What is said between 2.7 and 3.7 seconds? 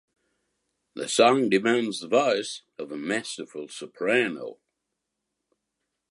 of a masterful